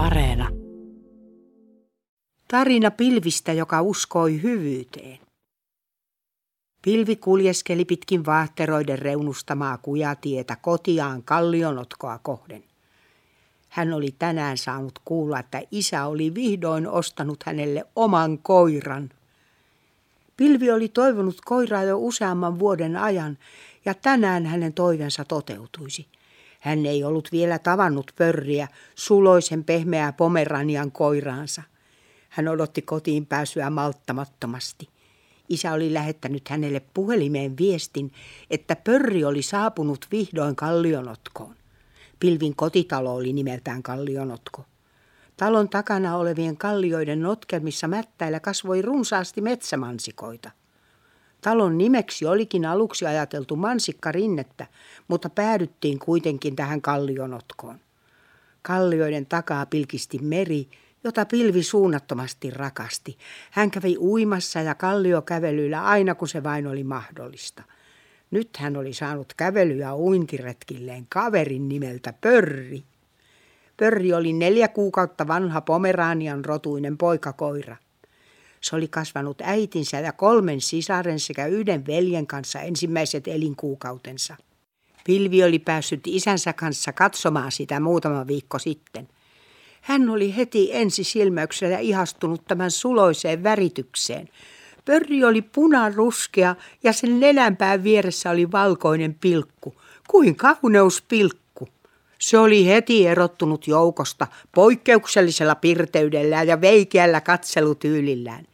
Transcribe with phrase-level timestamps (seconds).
[0.00, 0.48] Areena.
[2.48, 5.18] Tarina pilvistä, joka uskoi hyvyyteen.
[6.82, 12.64] Pilvi kuljeskeli pitkin vaahteroiden reunustamaa kujatietä kotiaan kallionotkoa kohden.
[13.68, 19.10] Hän oli tänään saanut kuulla, että isä oli vihdoin ostanut hänelle oman koiran.
[20.36, 23.38] Pilvi oli toivonut koiraa jo useamman vuoden ajan
[23.84, 26.06] ja tänään hänen toivensa toteutuisi.
[26.60, 31.62] Hän ei ollut vielä tavannut pörriä, suloisen pehmeää pomeranian koiraansa.
[32.28, 34.88] Hän odotti kotiin pääsyä malttamattomasti.
[35.48, 38.12] Isä oli lähettänyt hänelle puhelimeen viestin,
[38.50, 41.54] että pörri oli saapunut vihdoin kallionotkoon.
[42.20, 44.64] Pilvin kotitalo oli nimeltään Kallionotko.
[45.36, 50.50] Talon takana olevien kallioiden notkelmissa mättäillä kasvoi runsaasti metsämansikoita.
[51.40, 54.66] Talon nimeksi olikin aluksi ajateltu mansikkarinnettä,
[55.08, 57.80] mutta päädyttiin kuitenkin tähän kallionotkoon.
[58.62, 60.68] Kallioiden takaa pilkisti meri,
[61.04, 63.18] jota pilvi suunnattomasti rakasti.
[63.50, 67.62] Hän kävi uimassa ja kalliokävelyillä aina kun se vain oli mahdollista.
[68.30, 72.84] Nyt hän oli saanut kävely- ja uintiretkilleen kaverin nimeltä Pörri.
[73.76, 77.76] Pörri oli neljä kuukautta vanha Pomeranian rotuinen poikakoira.
[78.60, 84.36] Se oli kasvanut äitinsä ja kolmen sisaren sekä yhden veljen kanssa ensimmäiset elinkuukautensa.
[85.04, 89.08] Pilvi oli päässyt isänsä kanssa katsomaan sitä muutama viikko sitten.
[89.80, 94.28] Hän oli heti ensisilmäyksellä ihastunut tämän suloiseen väritykseen.
[94.84, 99.74] Pörri oli punaruskea ja sen nenänpään vieressä oli valkoinen pilkku.
[100.08, 101.68] Kuin kauneuspilkku.
[102.18, 108.46] Se oli heti erottunut joukosta poikkeuksellisella pirteydellä ja veikeällä katselutyylillään.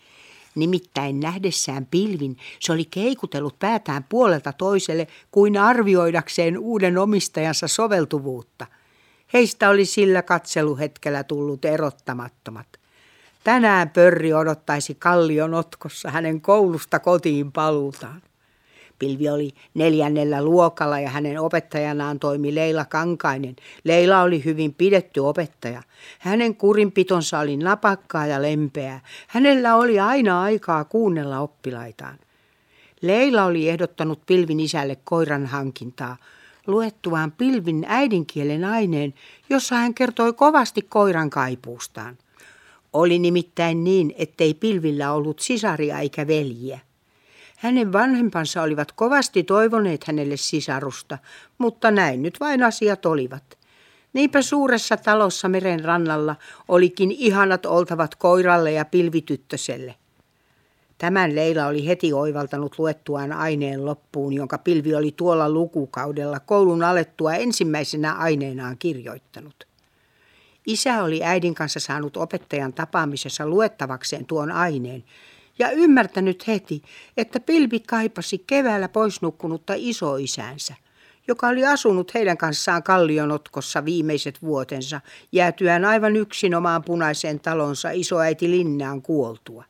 [0.57, 8.67] Nimittäin nähdessään pilvin se oli keikutellut päätään puolelta toiselle kuin arvioidakseen uuden omistajansa soveltuvuutta.
[9.33, 12.67] Heistä oli sillä katseluhetkellä tullut erottamattomat.
[13.45, 18.23] Tänään pörri odottaisi kallion otkossa hänen koulusta kotiin paluutaan.
[18.99, 23.57] Pilvi oli neljännellä luokalla ja hänen opettajanaan toimi Leila Kankainen.
[23.85, 25.83] Leila oli hyvin pidetty opettaja.
[26.19, 29.01] Hänen kurinpitonsa oli napakkaa ja lempeää.
[29.27, 32.19] Hänellä oli aina aikaa kuunnella oppilaitaan.
[33.03, 36.17] Leila oli ehdottanut Pilvin isälle koiran hankintaa
[36.67, 39.15] luettuaan Pilvin äidinkielen aineen,
[39.51, 42.19] jossa hän kertoi kovasti koiran kaipuustaan.
[42.93, 46.81] Oli nimittäin niin, ettei Pilvillä ollut sisaria eikä veljiä.
[47.57, 51.19] Hänen vanhempansa olivat kovasti toivoneet hänelle sisarusta,
[51.59, 53.59] mutta näin nyt vain asiat olivat.
[54.13, 56.37] Niinpä suuressa talossa meren rannalla
[56.69, 59.95] olikin ihanat oltavat koiralle ja pilvityttöselle.
[60.99, 67.35] Tämän Leila oli heti oivaltanut luettuaan aineen loppuun, jonka pilvi oli tuolla lukukaudella koulun alettua
[67.35, 69.67] ensimmäisenä aineenaan kirjoittanut.
[70.67, 75.05] Isä oli äidin kanssa saanut opettajan tapaamisessa luettavakseen tuon aineen,
[75.59, 76.83] ja ymmärtänyt heti,
[77.17, 80.75] että Pilvi kaipasi keväällä poisnukkunutta isoisänsä,
[81.29, 85.01] joka oli asunut heidän kanssaan kallionotkossa viimeiset vuotensa,
[85.33, 89.65] jäätyään aivan yksin omaan punaiseen talonsa isoäiti Linnaan kuoltua.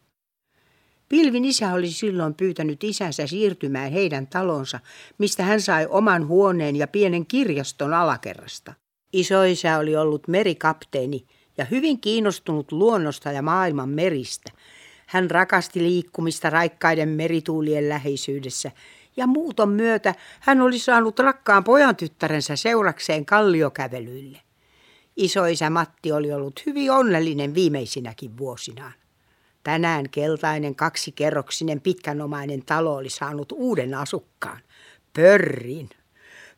[1.08, 4.80] Pilvin isä oli silloin pyytänyt isänsä siirtymään heidän talonsa,
[5.18, 8.72] mistä hän sai oman huoneen ja pienen kirjaston alakerrasta.
[9.12, 11.26] Isoisä oli ollut merikapteeni
[11.58, 14.52] ja hyvin kiinnostunut luonnosta ja maailman meristä–
[15.06, 18.70] hän rakasti liikkumista raikkaiden merituulien läheisyydessä
[19.16, 24.40] ja muuton myötä hän oli saanut rakkaan pojan tyttärensä seurakseen kalliokävelyille.
[25.16, 28.92] Isoisä Matti oli ollut hyvin onnellinen viimeisinäkin vuosinaan.
[29.62, 34.60] Tänään keltainen kaksikerroksinen pitkänomainen talo oli saanut uuden asukkaan,
[35.12, 35.90] Pörrin.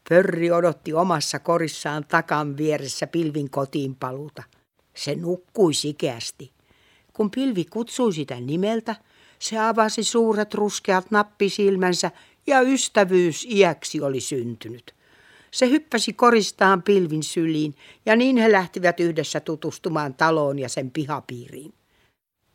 [0.09, 4.43] Pörri odotti omassa korissaan takan vieressä pilvin kotiin paluuta.
[4.95, 6.58] Se nukkui sikeästi.
[7.19, 8.97] Kun pilvi kutsui sitä nimeltä,
[9.39, 12.11] se avasi suuret ruskeat nappisilmänsä
[12.47, 14.95] ja ystävyys iäksi oli syntynyt.
[15.51, 17.75] Se hyppäsi koristaan pilvin syliin
[18.07, 21.75] ja niin he lähtivät yhdessä tutustumaan taloon ja sen pihapiiriin.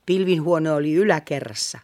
[0.05, 1.79] Pilvin huone oli yläkerrassa.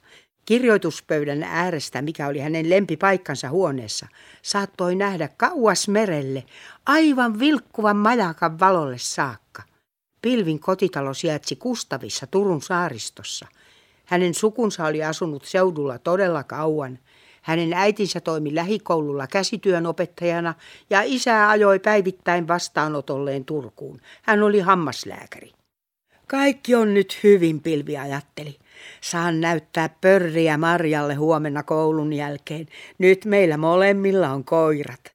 [0.45, 4.07] Kirjoituspöydän äärestä, mikä oli hänen lempipaikkansa huoneessa,
[4.41, 6.43] saattoi nähdä kauas merelle,
[6.85, 9.63] aivan vilkkuvan majakan valolle saakka.
[10.21, 13.47] Pilvin kotitalo sijaitsi Kustavissa Turun saaristossa.
[14.05, 16.99] Hänen sukunsa oli asunut seudulla todella kauan.
[17.41, 20.53] Hänen äitinsä toimi lähikoululla käsityön opettajana
[20.89, 24.01] ja isä ajoi päivittäin vastaanotolleen Turkuun.
[24.21, 25.51] Hän oli hammaslääkäri.
[26.27, 28.59] Kaikki on nyt hyvin, Pilvi ajatteli.
[29.01, 32.65] Saan näyttää pörriä Marjalle huomenna koulun jälkeen.
[32.97, 35.11] Nyt meillä molemmilla on koirat.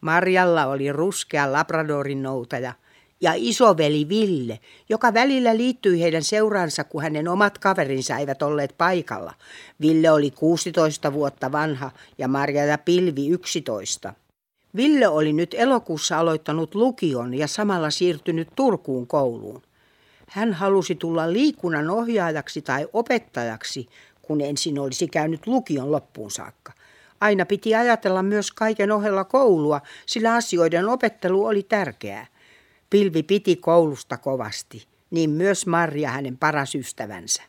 [0.00, 2.72] Marjalla oli ruskea labradorin noutaja–
[3.20, 9.34] ja isoveli Ville, joka välillä liittyi heidän seuraansa, kun hänen omat kaverinsa eivät olleet paikalla.
[9.80, 14.14] Ville oli 16 vuotta vanha ja Marja ja Pilvi 11.
[14.76, 19.62] Ville oli nyt elokuussa aloittanut lukion ja samalla siirtynyt Turkuun kouluun.
[20.28, 23.88] Hän halusi tulla liikunnan ohjaajaksi tai opettajaksi,
[24.22, 26.72] kun ensin olisi käynyt lukion loppuun saakka.
[27.20, 32.26] Aina piti ajatella myös kaiken ohella koulua, sillä asioiden opettelu oli tärkeää.
[32.90, 37.42] Pilvi piti koulusta kovasti, niin myös Marja hänen paras ystävänsä.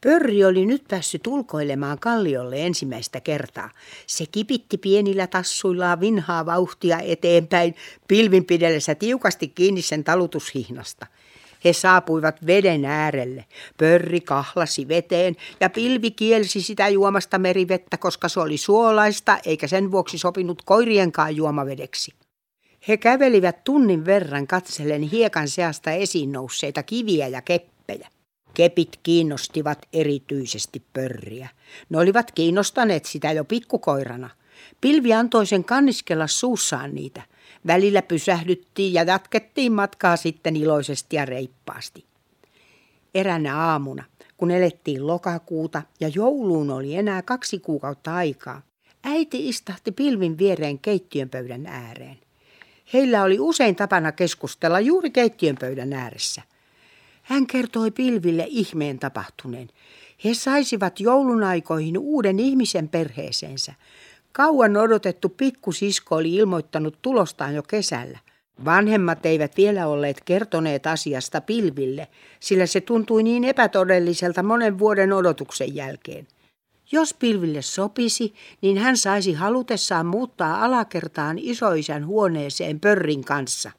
[0.00, 3.70] Pörri oli nyt päässyt ulkoilemaan kalliolle ensimmäistä kertaa.
[4.06, 7.74] Se kipitti pienillä tassuillaan vinhaa vauhtia eteenpäin,
[8.08, 11.06] pilvin pidellessä tiukasti kiinni sen talutushihnasta.
[11.64, 13.44] He saapuivat veden äärelle.
[13.78, 19.90] Pörri kahlasi veteen ja pilvi kielsi sitä juomasta merivettä, koska se oli suolaista eikä sen
[19.90, 22.12] vuoksi sopinut koirienkaan juomavedeksi.
[22.88, 28.08] He kävelivät tunnin verran katsellen hiekan seasta esiin nousseita kiviä ja keppejä.
[28.54, 31.48] Kepit kiinnostivat erityisesti pörriä.
[31.90, 34.30] Ne olivat kiinnostaneet sitä jo pikkukoirana.
[34.80, 37.22] Pilvi antoi sen kanniskella suussaan niitä.
[37.66, 42.04] Välillä pysähdyttiin ja jatkettiin matkaa sitten iloisesti ja reippaasti.
[43.14, 44.04] Eränä aamuna,
[44.36, 48.62] kun elettiin lokakuuta ja jouluun oli enää kaksi kuukautta aikaa,
[49.04, 52.18] äiti istahti pilvin viereen keittiön pöydän ääreen.
[52.92, 56.42] Heillä oli usein tapana keskustella juuri keittiön pöydän ääressä.
[57.22, 59.68] Hän kertoi pilville ihmeen tapahtuneen.
[60.24, 63.74] He saisivat joulun aikoihin uuden ihmisen perheeseensä.
[64.32, 68.18] Kauan odotettu pikkusisko oli ilmoittanut tulostaan jo kesällä.
[68.64, 72.08] Vanhemmat eivät vielä olleet kertoneet asiasta pilville,
[72.40, 76.26] sillä se tuntui niin epätodelliselta monen vuoden odotuksen jälkeen.
[76.92, 83.70] Jos pilville sopisi, niin hän saisi halutessaan muuttaa alakertaan isoisän huoneeseen pörrin kanssa.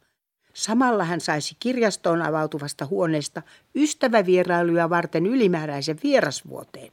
[0.54, 3.42] Samalla hän saisi kirjastoon avautuvasta huoneesta
[3.75, 6.92] ystävävierailuja varten ylimääräisen vierasvuoteen.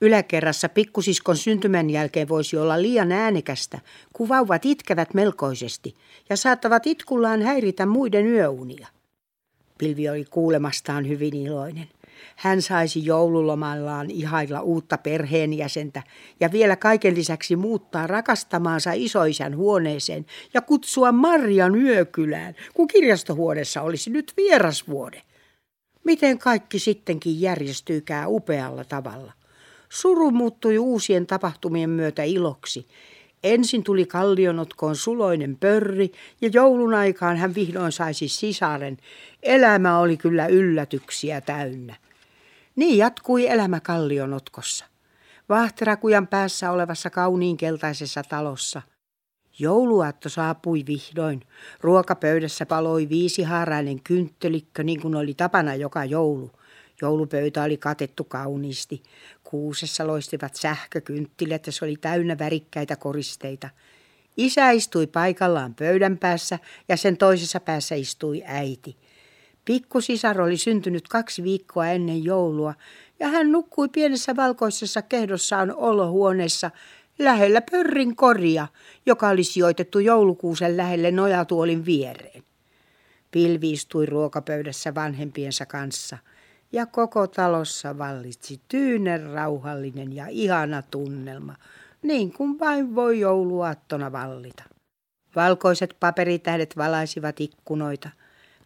[0.00, 3.78] Yläkerrassa pikkusiskon syntymän jälkeen voisi olla liian äänekästä,
[4.12, 5.94] kun vauvat itkevät melkoisesti
[6.30, 8.88] ja saattavat itkullaan häiritä muiden yöunia.
[9.78, 11.88] Pilvi oli kuulemastaan hyvin iloinen.
[12.36, 16.02] Hän saisi joululomallaan ihailla uutta perheenjäsentä
[16.40, 24.10] ja vielä kaiken lisäksi muuttaa rakastamaansa isoisän huoneeseen ja kutsua Marjan yökylään, kun kirjastohuoneessa olisi
[24.10, 25.22] nyt vierasvuode.
[26.04, 29.32] Miten kaikki sittenkin järjestyykää upealla tavalla.
[29.88, 32.86] Suru muuttui uusien tapahtumien myötä iloksi.
[33.42, 38.96] Ensin tuli kallionotkoon suloinen pörri ja joulun aikaan hän vihdoin saisi sisaren.
[39.42, 41.96] Elämä oli kyllä yllätyksiä täynnä.
[42.78, 44.84] Niin jatkui elämä kallionotkossa.
[45.48, 48.82] Vahterakujan päässä olevassa kauniin keltaisessa talossa.
[49.58, 51.42] Jouluaatto saapui vihdoin.
[51.80, 56.50] Ruokapöydässä paloi viisihaarainen kynttelikkö niin kuin oli tapana joka joulu.
[57.02, 59.02] Joulupöytä oli katettu kauniisti.
[59.44, 63.70] Kuusessa loistivat sähkökynttilät ja se oli täynnä värikkäitä koristeita.
[64.36, 66.58] Isä istui paikallaan pöydän päässä
[66.88, 68.96] ja sen toisessa päässä istui äiti–
[69.68, 72.74] Pikkusisar oli syntynyt kaksi viikkoa ennen joulua
[73.20, 76.70] ja hän nukkui pienessä valkoisessa kehdossaan olohuoneessa
[77.18, 78.66] lähellä pörrin koria,
[79.06, 82.42] joka oli sijoitettu joulukuusen lähelle nojatuolin viereen.
[83.30, 86.18] Pilvi istui ruokapöydässä vanhempiensa kanssa
[86.72, 91.54] ja koko talossa vallitsi tyynen rauhallinen ja ihana tunnelma,
[92.02, 94.62] niin kuin vain voi jouluaattona vallita.
[95.36, 98.10] Valkoiset paperitähdet valaisivat ikkunoita–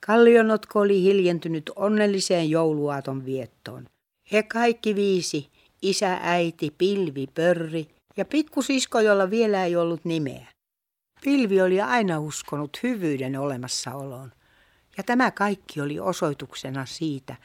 [0.06, 3.86] Kallionotko oli hiljentynyt onnelliseen jouluaaton viettoon.
[4.32, 5.50] He kaikki viisi,
[5.82, 10.46] isä, äiti, pilvi, pörri ja pikkusisko, jolla vielä ei ollut nimeä.
[11.24, 14.32] Pilvi oli aina uskonut hyvyyden olemassaoloon.
[14.96, 17.36] Ja tämä kaikki oli osoituksena siitä,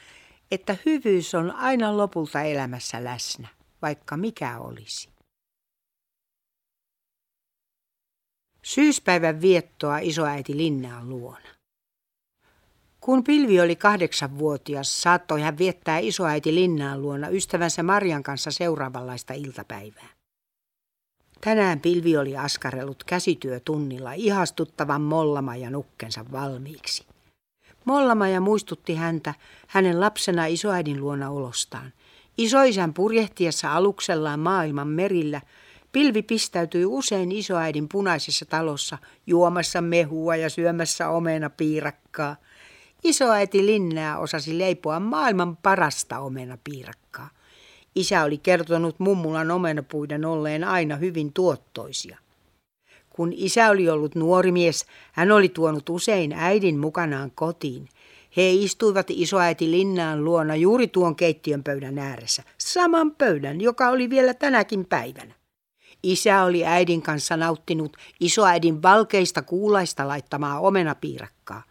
[0.50, 3.48] että hyvyys on aina lopulta elämässä läsnä,
[3.82, 5.08] vaikka mikä olisi.
[8.64, 11.57] Syyspäivän viettoa isoäiti Linnaan luona.
[13.08, 20.08] Kun Pilvi oli kahdeksanvuotias, saattoi hän viettää isoäiti Linnaan luona ystävänsä Marjan kanssa seuraavanlaista iltapäivää.
[21.40, 27.06] Tänään Pilvi oli askarellut käsityötunnilla ihastuttavan Mollamajan nukkensa valmiiksi.
[27.84, 29.34] Mollamaja muistutti häntä
[29.66, 31.92] hänen lapsena isoäidin luona olostaan.
[32.38, 35.40] Isoisän purjehtiessa aluksellaan maailman merillä
[35.92, 42.36] Pilvi pistäytyi usein isoäidin punaisessa talossa juomassa mehua ja syömässä omena piirakkaa–
[43.04, 47.30] Isoäiti Linnää osasi leipoa maailman parasta omenapiirakkaa.
[47.94, 52.18] Isä oli kertonut mummulan omenapuiden olleen aina hyvin tuottoisia.
[53.10, 57.88] Kun isä oli ollut nuori mies, hän oli tuonut usein äidin mukanaan kotiin.
[58.36, 64.34] He istuivat isoäiti Linnaan luona juuri tuon keittiön pöydän ääressä, saman pöydän, joka oli vielä
[64.34, 65.34] tänäkin päivänä.
[66.02, 71.62] Isä oli äidin kanssa nauttinut isoäidin valkeista kuulaista laittamaa omenapiirakkaa.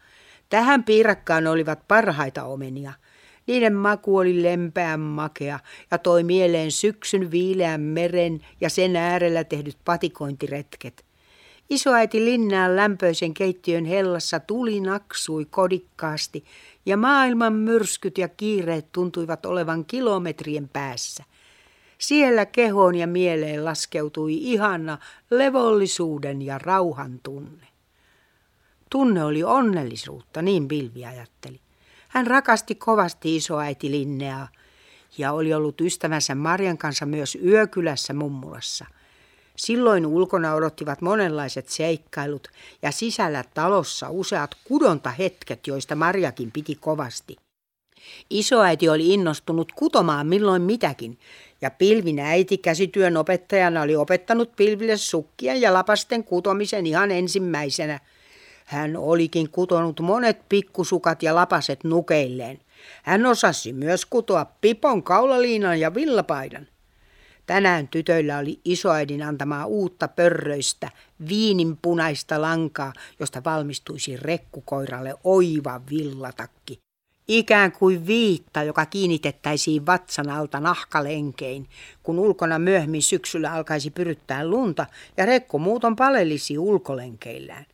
[0.50, 2.94] Tähän piirakkaan olivat parhaita omenia.
[3.48, 5.60] Niiden maku oli lempeän makea
[5.92, 11.06] ja toi mieleen syksyn viileän meren ja sen äärellä tehdyt patikointiretket.
[11.70, 16.44] Isoäiti Linnaan lämpöisen keittiön hellassa tuli naksui kodikkaasti
[16.86, 21.24] ja maailman myrskyt ja kiireet tuntuivat olevan kilometrien päässä.
[21.98, 24.98] Siellä kehoon ja mieleen laskeutui ihana
[25.32, 27.67] levollisuuden ja rauhan tunne.
[28.90, 31.60] Tunne oli onnellisuutta, niin Pilvi ajatteli.
[32.08, 34.48] Hän rakasti kovasti isoäiti Linneaa
[35.18, 38.86] ja oli ollut ystävänsä Marjan kanssa myös yökylässä mummulassa–
[39.58, 42.48] Silloin ulkona odottivat monenlaiset seikkailut
[42.82, 47.36] ja sisällä talossa useat kudontahetket, joista Marjakin piti kovasti.
[48.30, 51.20] Isoäiti oli innostunut kutomaan milloin mitäkin,
[51.62, 58.00] ja Pilvin äiti käsityön opettajana oli opettanut Pilville sukkien ja lapasten kutomisen ihan ensimmäisenä.
[58.68, 62.60] Hän olikin kutonut monet pikkusukat ja lapaset nukeilleen.
[63.04, 66.68] Hän osasi myös kutoa pipon, kaulaliinan ja villapaidan.
[67.46, 70.90] Tänään tytöillä oli isoäidin antamaa uutta pörröistä,
[71.30, 76.80] viininpunaista lankaa, josta valmistuisi rekkukoiralle oiva villatakki.
[77.28, 81.70] Ikään kuin viitta, joka kiinnitettäisiin vatsan alta nahkalenkein,
[82.04, 84.86] kun ulkona myöhemmin syksyllä alkaisi pyryttää lunta
[85.18, 87.66] ja rekku muuton palelisi ulkolenkeillään.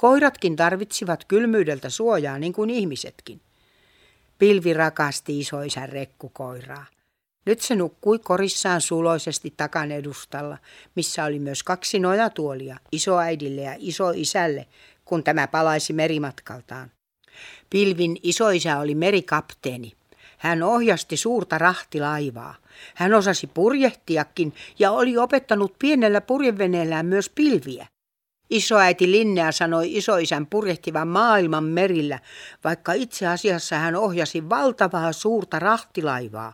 [0.00, 3.40] Koiratkin tarvitsivat kylmyydeltä suojaa niin kuin ihmisetkin.
[4.38, 6.86] Pilvi rakasti isoisän rekkukoiraa.
[7.46, 10.58] Nyt se nukkui korissaan suloisesti takan edustalla,
[10.96, 14.66] missä oli myös kaksi nojatuolia, isoäidille ja isoisälle,
[15.04, 16.90] kun tämä palaisi merimatkaltaan.
[17.70, 19.92] Pilvin isoisä oli merikapteeni.
[20.38, 22.54] Hän ohjasti suurta rahtilaivaa.
[22.94, 27.86] Hän osasi purjehtiakin ja oli opettanut pienellä purjeveneellään myös pilviä.
[28.50, 32.18] Isoäiti Linnea sanoi isoisän purjehtivan maailman merillä,
[32.64, 36.52] vaikka itse asiassa hän ohjasi valtavaa suurta rahtilaivaa.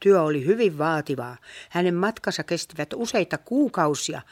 [0.00, 1.36] Työ oli hyvin vaativaa.
[1.68, 4.22] Hänen matkansa kestivät useita kuukausia,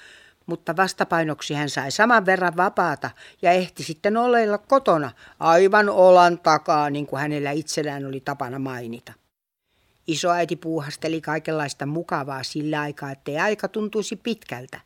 [0.47, 3.11] mutta vastapainoksi hän sai saman verran vapaata
[3.43, 9.13] ja ehti sitten oleilla kotona aivan olan takaa, niin kuin hänellä itsellään oli tapana mainita.
[10.07, 14.81] Isoäiti puuhasteli kaikenlaista mukavaa sillä aikaa, ettei aika tuntuisi pitkältä.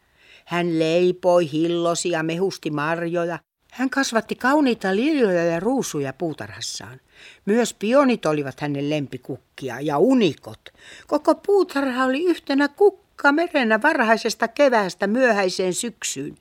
[0.51, 3.39] Hän leipoi, hillosi ja mehusti marjoja,
[3.73, 7.01] hän kasvatti kauniita liljoja ja ruusuja puutarhassaan.
[7.47, 10.61] Myös pionit olivat hänen lempikukkia ja unikot.
[11.07, 16.35] Koko puutarha oli yhtenä kukka merenä varhaisesta keväästä myöhäiseen syksyyn.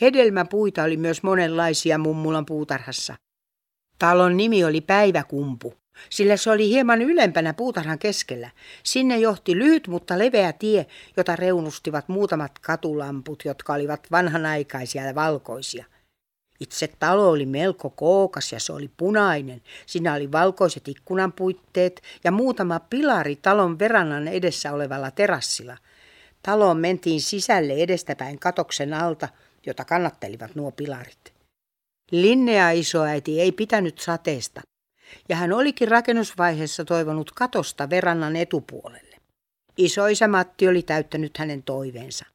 [0.00, 3.14] Hedelmäpuita oli myös monenlaisia mummulan puutarhassa.
[3.98, 5.74] Talon nimi oli Päiväkumpu,
[6.10, 8.50] sillä se oli hieman ylempänä puutarhan keskellä.
[8.82, 10.86] Sinne johti lyhyt, mutta leveä tie,
[11.16, 15.84] jota reunustivat muutamat katulamput, jotka olivat vanhanaikaisia ja valkoisia.
[16.60, 19.62] Itse talo oli melko kookas ja se oli punainen.
[19.86, 25.76] Siinä oli valkoiset ikkunanpuitteet ja muutama pilari talon verannan edessä olevalla terassilla.
[26.42, 29.28] Taloon mentiin sisälle edestäpäin katoksen alta,
[29.66, 31.32] jota kannattelivat nuo pilarit.
[32.10, 34.60] Linnea isoäiti ei pitänyt sateesta,
[35.28, 39.16] ja hän olikin rakennusvaiheessa toivonut katosta verannan etupuolelle.
[39.76, 42.26] Isoisä Matti oli täyttänyt hänen toiveensa.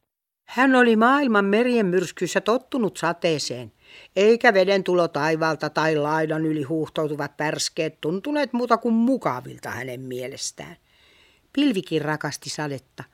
[0.48, 3.72] Hän oli maailman merien myrskyssä tottunut sateeseen–
[4.16, 10.76] eikä veden tulo taivaalta tai laidan yli huuhtoutuvat pärskeet tuntuneet muuta kuin mukavilta hänen mielestään.
[11.52, 13.04] Pilvikin rakasti sadetta,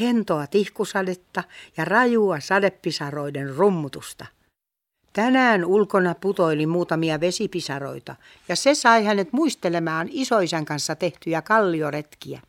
[0.00, 1.44] hentoa tihkusadetta
[1.76, 4.26] ja rajua sadepisaroiden rummutusta.
[5.12, 8.16] Tänään ulkona putoili muutamia vesipisaroita
[8.48, 12.40] ja se sai hänet muistelemaan isoisän kanssa tehtyjä kallioretkiä.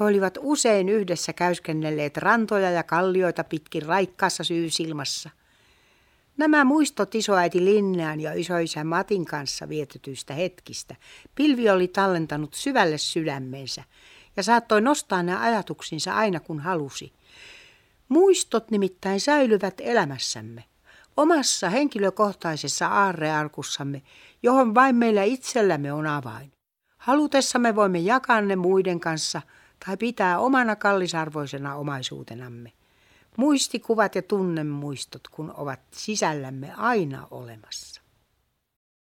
[0.00, 5.30] He olivat usein yhdessä käyskennelleet rantoja ja kallioita pitkin raikkaassa syysilmassa–
[6.36, 10.96] Nämä muistot isoäiti Linnään ja isoisä Matin kanssa vietetyistä hetkistä
[11.34, 13.84] Pilvi oli tallentanut syvälle sydämeensä
[14.36, 17.12] ja saattoi nostaa ne ajatuksinsa aina kun halusi.
[18.08, 20.64] Muistot nimittäin säilyvät elämässämme,
[21.16, 24.02] omassa henkilökohtaisessa aarrearkussamme,
[24.42, 26.52] johon vain meillä itsellämme on avain.
[26.98, 29.42] Halutessamme voimme jakaa ne muiden kanssa
[29.86, 32.72] tai pitää omana kallisarvoisena omaisuutenamme.
[33.36, 37.93] Muistikuvat ja tunnemuistot, kun ovat sisällämme aina olemassa.